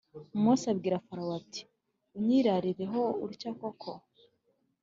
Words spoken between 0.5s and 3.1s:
abwira Farawo ati Unyirarireho